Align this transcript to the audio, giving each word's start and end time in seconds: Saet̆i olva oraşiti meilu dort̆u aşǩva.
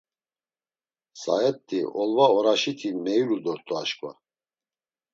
Saet̆i 1.21 1.79
olva 1.99 2.27
oraşiti 2.37 2.89
meilu 3.03 3.37
dort̆u 3.43 3.73
aşǩva. 3.81 4.11